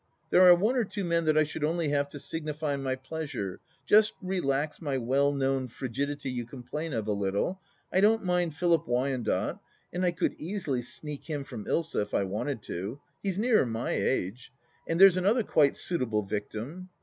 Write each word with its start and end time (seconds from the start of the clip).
There 0.31 0.41
are 0.41 0.55
one 0.55 0.75
or 0.75 0.83
two 0.83 1.03
men 1.03 1.25
that 1.25 1.37
I 1.37 1.43
should 1.43 1.63
only 1.63 1.89
have 1.89 2.09
to 2.09 2.19
signify 2.19 2.75
my 2.75 2.95
pleasure— 2.95 3.59
^just 3.87 4.13
relax 4.19 4.81
my 4.81 4.97
well 4.97 5.31
known 5.31 5.67
frigidity 5.67 6.31
you 6.31 6.43
complain 6.43 6.91
of 6.91 7.05
a 7.05 7.11
little.... 7.11 7.61
I 7.93 8.01
don't 8.01 8.23
mind 8.23 8.55
Philip 8.55 8.87
Wyandotte, 8.87 9.59
and 9.93 10.03
I 10.03 10.09
could 10.09 10.33
easily 10.41 10.81
sneak 10.81 11.25
him 11.29 11.43
from 11.43 11.65
Ilsa 11.67 12.01
if 12.01 12.15
I 12.15 12.23
wanted 12.23 12.63
to; 12.63 12.99
he 13.21 13.29
is 13.29 13.37
nearer 13.37 13.63
my 13.63 13.91
age. 13.91 14.51
And 14.87 14.99
there's 14.99 15.17
another 15.17 15.43
quite 15.43 15.75
suitable 15.75 16.23
victim. 16.23 16.89